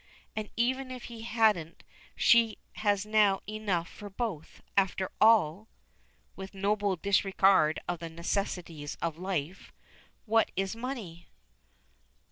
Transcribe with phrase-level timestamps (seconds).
[0.35, 1.83] And even if he hadn't
[2.15, 4.63] she has now enough for both.
[4.75, 5.67] After all"
[6.35, 9.71] with noble disregard of the necessaries of life
[10.25, 11.27] "what is money?"